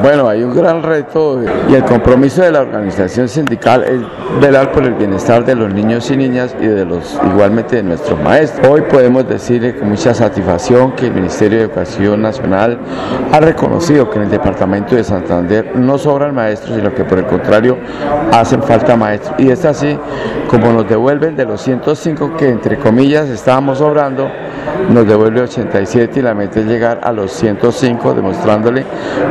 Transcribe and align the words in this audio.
Bueno, 0.00 0.28
hay 0.28 0.44
un 0.44 0.54
gran 0.54 0.80
reto 0.84 1.40
y 1.68 1.74
el 1.74 1.82
compromiso 1.82 2.42
de 2.42 2.52
la 2.52 2.60
organización 2.60 3.28
sindical 3.28 3.82
es 3.82 4.00
velar 4.40 4.70
por 4.70 4.84
el 4.84 4.94
bienestar 4.94 5.44
de 5.44 5.56
los 5.56 5.74
niños 5.74 6.08
y 6.12 6.16
niñas 6.16 6.54
y 6.60 6.66
de 6.66 6.84
los 6.84 7.18
igualmente 7.32 7.74
de 7.74 7.82
nuestros 7.82 8.16
maestros. 8.22 8.64
Hoy 8.68 8.82
podemos 8.82 9.28
decirle 9.28 9.74
con 9.74 9.88
mucha 9.88 10.14
satisfacción 10.14 10.92
que 10.92 11.06
el 11.06 11.14
Ministerio 11.14 11.58
de 11.58 11.64
Educación 11.64 12.22
Nacional 12.22 12.78
ha 13.32 13.40
reconocido 13.40 14.08
que 14.08 14.18
en 14.18 14.26
el 14.26 14.30
departamento 14.30 14.94
de 14.94 15.02
Santander 15.02 15.74
no 15.74 15.98
sobran 15.98 16.32
maestros, 16.32 16.76
sino 16.76 16.94
que 16.94 17.02
por 17.02 17.18
el 17.18 17.26
contrario 17.26 17.76
hacen 18.30 18.62
falta 18.62 18.94
maestros. 18.94 19.34
Y 19.40 19.50
es 19.50 19.64
así 19.64 19.98
como 20.48 20.72
nos 20.72 20.88
devuelven 20.88 21.34
de 21.34 21.44
los 21.44 21.60
105 21.62 22.36
que 22.36 22.48
entre 22.48 22.78
comillas 22.78 23.28
estábamos 23.28 23.78
sobrando, 23.78 24.30
nos 24.90 25.08
devuelve 25.08 25.40
87 25.40 26.20
y 26.20 26.22
la 26.22 26.34
meta 26.34 26.60
es 26.60 26.66
llegar 26.66 27.00
a 27.02 27.10
los 27.10 27.32
105 27.32 28.14
demostrándole 28.14 28.84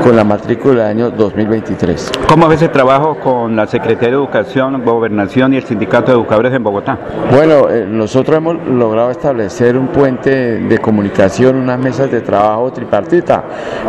con 0.04 0.14
la 0.14 0.26
matrícula 0.26 0.57
del 0.66 0.82
año 0.82 1.12
2023. 1.12 2.12
¿Cómo 2.28 2.48
ves 2.48 2.62
ese 2.62 2.70
trabajo 2.70 3.18
con 3.20 3.56
la 3.56 3.68
Secretaría 3.68 4.10
de 4.10 4.16
Educación, 4.16 4.84
Gobernación 4.84 5.54
y 5.54 5.58
el 5.58 5.64
Sindicato 5.64 6.12
de 6.12 6.18
Educadores 6.18 6.54
en 6.54 6.64
Bogotá? 6.64 6.98
Bueno, 7.32 7.70
eh, 7.70 7.86
nosotros 7.88 8.38
hemos 8.38 8.58
logrado 8.68 9.12
establecer 9.12 9.78
un 9.78 9.88
puente 9.88 10.58
de 10.60 10.78
comunicación, 10.80 11.58
unas 11.58 11.80
mesas 11.80 12.12
de 12.12 12.22
trabajo 12.22 12.72
tripartita 12.74 13.44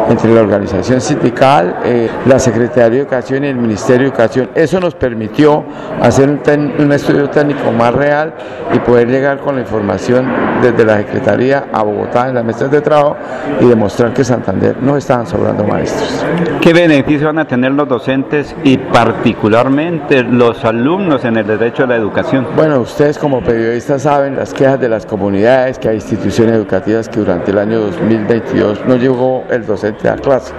entre 0.08 0.32
la 0.32 0.42
organización 0.42 1.00
sindical, 1.00 1.80
eh, 1.84 2.08
la 2.26 2.38
Secretaría 2.38 2.90
de 2.90 2.98
Educación 2.98 3.44
y 3.44 3.48
el 3.48 3.56
Ministerio 3.56 4.02
de 4.02 4.08
Educación. 4.08 4.50
Eso 4.54 4.78
nos 4.78 4.94
permitió 4.94 5.64
hacer 6.00 6.28
un, 6.28 6.40
un 6.78 6.92
estudio 6.92 7.28
técnico 7.30 7.72
más 7.72 7.94
real 7.94 8.34
y 8.72 8.78
poder 8.78 9.08
llegar 9.08 9.40
con 9.40 9.56
la 9.56 9.62
información 9.62 10.30
desde 10.62 10.84
la 10.84 10.98
Secretaría 10.98 11.66
a 11.72 11.82
Bogotá 11.82 12.28
en 12.28 12.34
las 12.34 12.44
mesas 12.44 12.70
de 12.70 12.80
trabajo 12.80 13.16
y 13.60 13.64
demostrar 13.64 14.12
que 14.12 14.22
Santander 14.22 14.76
no 14.80 14.96
estaban 14.96 15.26
sobrando 15.26 15.64
maestros. 15.64 16.24
¿Qué 16.60 16.72
beneficio 16.72 17.28
van 17.28 17.38
a 17.38 17.46
tener 17.46 17.70
los 17.70 17.88
docentes 17.88 18.54
y 18.64 18.76
particularmente 18.78 20.24
los 20.24 20.64
alumnos 20.64 21.24
en 21.24 21.36
el 21.36 21.46
derecho 21.46 21.84
a 21.84 21.86
la 21.86 21.94
educación? 21.94 22.48
Bueno, 22.56 22.80
ustedes 22.80 23.16
como 23.16 23.40
periodistas 23.40 24.02
saben 24.02 24.34
las 24.34 24.52
quejas 24.52 24.80
de 24.80 24.88
las 24.88 25.06
comunidades, 25.06 25.78
que 25.78 25.88
hay 25.88 25.96
instituciones 25.96 26.56
educativas 26.56 27.08
que 27.08 27.20
durante 27.20 27.52
el 27.52 27.58
año 27.58 27.78
2022 27.80 28.80
no 28.86 28.96
llegó 28.96 29.44
el 29.50 29.64
docente 29.64 30.08
a 30.08 30.16
clase. 30.16 30.52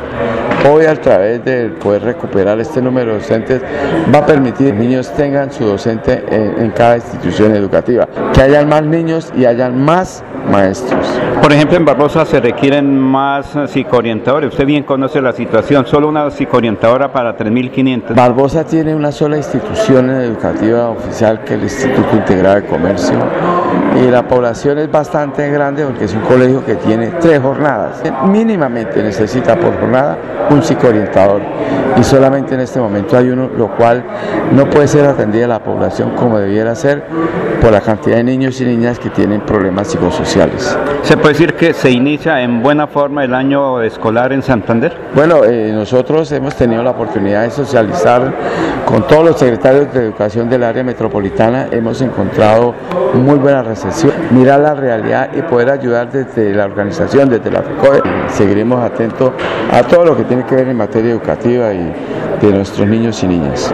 Hoy 0.68 0.86
a 0.86 0.96
través 0.96 1.44
de 1.46 1.70
poder 1.70 2.04
recuperar 2.04 2.60
este 2.60 2.82
número 2.82 3.14
de 3.14 3.20
docentes 3.20 3.62
va 4.14 4.20
a 4.20 4.26
permitir 4.26 4.68
que 4.68 4.74
niños 4.74 5.12
tengan 5.14 5.52
su 5.52 5.66
docente 5.66 6.24
en, 6.30 6.62
en 6.62 6.72
cada 6.72 6.98
institución 6.98 7.56
educativa, 7.56 8.08
que 8.34 8.42
hayan 8.42 8.68
más 8.68 8.84
niños 8.84 9.32
y 9.38 9.46
hayan 9.46 9.82
más 9.82 10.24
maestros. 10.50 11.08
Por 11.42 11.54
ejemplo, 11.54 11.78
en 11.78 11.86
Barbosa 11.86 12.26
se 12.26 12.40
requieren 12.40 12.98
más 12.98 13.58
psicoorientadores. 13.68 14.52
Usted 14.52 14.66
bien 14.66 14.84
conoce 14.84 15.22
la 15.22 15.32
situación, 15.32 15.86
solo 15.86 16.10
una 16.10 16.30
psicoorientadora 16.30 17.12
para 17.12 17.38
3.500. 17.38 18.16
Barbosa 18.16 18.64
tiene 18.66 18.94
una 18.94 19.12
sola 19.12 19.38
institución 19.38 20.10
educativa 20.10 20.90
oficial 20.90 21.44
que 21.44 21.54
es 21.54 21.60
el 21.60 21.64
Instituto 21.64 22.16
Integrado 22.16 22.56
de 22.56 22.66
Comercio 22.66 23.18
y 23.96 24.12
la 24.12 24.28
población 24.28 24.80
es 24.80 24.92
bastante 24.92 25.50
grande 25.50 25.86
porque 25.86 26.06
es 26.06 26.14
un 26.14 26.22
colegio 26.22 26.64
que 26.66 26.76
tiene 26.76 27.08
tres 27.20 27.40
jornadas. 27.40 28.02
Mínimamente 28.28 29.02
necesita 29.02 29.56
por 29.56 29.80
jornada 29.80 30.18
un 30.50 30.64
psicoorientador 30.64 31.42
y 31.98 32.04
solamente 32.04 32.56
en 32.56 32.62
este 32.62 32.80
momento 32.80 33.18
hay 33.18 33.30
uno, 33.30 33.50
lo 33.58 33.76
cual 33.76 34.04
no 34.54 34.70
puede 34.70 34.88
ser 34.88 35.06
atendida 35.06 35.48
la 35.48 35.60
población 35.60 36.12
como 36.16 36.40
debiera 36.40 36.76
ser 36.76 37.04
por 37.62 37.72
la 37.72 37.82
cantidad 37.82 38.18
de 38.18 38.24
niños 38.24 38.60
y 38.62 38.66
niñas 38.66 39.00
que 39.00 39.10
tienen 39.10 39.42
problemas 39.42 39.88
psicosociales. 39.88 40.78
¿Se 41.04 41.18
puede 41.18 41.34
decir 41.34 41.54
que 41.56 41.74
se 41.74 41.92
inicia 41.92 42.42
en 42.42 42.62
buena 42.62 42.88
forma 42.88 43.24
el 43.24 43.34
año 43.34 43.82
escolar 43.82 44.32
en 44.32 44.42
Santander? 44.42 44.96
Bueno, 45.14 45.44
eh, 45.44 45.72
nosotros 45.74 46.32
hemos 46.32 46.56
tenido 46.56 46.84
la 46.84 46.92
oportunidad 46.92 47.44
de 47.44 47.52
socializar 47.52 48.34
con 48.86 49.06
todos 49.08 49.26
los 49.26 49.40
secretarios 49.40 49.94
de 49.94 50.06
educación 50.06 50.50
del 50.50 50.64
área 50.64 50.84
metropolitana, 50.84 51.68
hemos 51.72 52.02
encontrado 52.02 52.74
muy 53.14 53.38
buena 53.38 53.62
recepción, 53.62 54.14
mirar 54.32 54.62
la 54.62 54.74
realidad 54.74 55.30
y 55.36 55.42
poder 55.42 55.70
ayudar 55.70 56.12
desde 56.12 56.54
la 56.54 56.66
organización, 56.66 57.30
desde 57.30 57.52
la 57.52 57.62
FECODE. 57.62 58.02
Seguiremos 58.30 58.84
atentos 58.84 59.32
a 59.72 59.84
todo 59.84 60.06
lo 60.06 60.18
que 60.18 60.24
tiene 60.40 60.50
que 60.50 60.56
ver 60.56 60.68
en 60.70 60.78
materia 60.78 61.12
educativa 61.12 61.74
y 61.74 61.94
de 62.42 62.52
nuestros 62.54 62.88
niños 62.88 63.22
y 63.24 63.28
niñas. 63.28 63.74